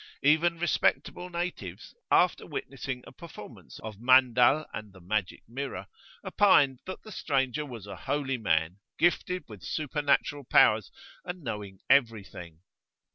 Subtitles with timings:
[0.23, 5.85] Even respectable natives, after witnessing a performance of "Mandal" and the Magic mirror[FN#19],
[6.25, 10.89] opined that the stranger was a holy man, gifted [p.13]with supernatural powers,
[11.23, 12.61] and knowing everything.